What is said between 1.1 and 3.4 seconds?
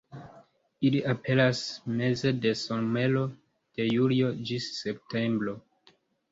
aperas meze de somero,